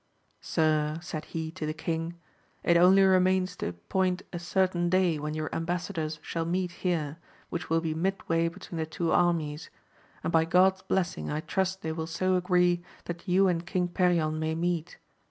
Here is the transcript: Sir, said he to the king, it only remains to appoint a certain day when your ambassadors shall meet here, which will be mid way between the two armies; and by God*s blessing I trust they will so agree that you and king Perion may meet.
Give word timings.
Sir, 0.41 0.97
said 0.99 1.25
he 1.25 1.51
to 1.51 1.67
the 1.67 1.75
king, 1.75 2.15
it 2.63 2.75
only 2.75 3.03
remains 3.03 3.55
to 3.57 3.67
appoint 3.67 4.23
a 4.33 4.39
certain 4.39 4.89
day 4.89 5.19
when 5.19 5.35
your 5.35 5.53
ambassadors 5.53 6.17
shall 6.23 6.43
meet 6.43 6.71
here, 6.71 7.17
which 7.51 7.69
will 7.69 7.81
be 7.81 7.93
mid 7.93 8.27
way 8.27 8.47
between 8.47 8.77
the 8.79 8.87
two 8.87 9.11
armies; 9.11 9.69
and 10.23 10.33
by 10.33 10.43
God*s 10.43 10.81
blessing 10.81 11.29
I 11.29 11.41
trust 11.41 11.83
they 11.83 11.91
will 11.91 12.07
so 12.07 12.33
agree 12.33 12.83
that 13.05 13.27
you 13.27 13.47
and 13.47 13.63
king 13.63 13.87
Perion 13.87 14.39
may 14.39 14.55
meet. 14.55 14.97